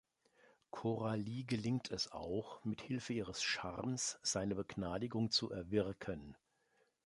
Coralie 0.71 1.43
gelingt 1.45 1.91
es 1.91 2.11
auch, 2.11 2.65
mithilfe 2.65 3.13
ihres 3.13 3.43
Charmes 3.43 4.17
seine 4.23 4.55
Begnadigung 4.55 5.29
zu 5.29 5.51
erwirken. 5.51 6.35